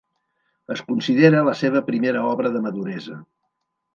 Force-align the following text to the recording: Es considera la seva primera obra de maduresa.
Es 0.75 0.79
considera 0.87 1.43
la 1.49 1.53
seva 1.59 1.83
primera 1.91 2.25
obra 2.31 2.53
de 2.57 2.63
maduresa. 2.67 3.21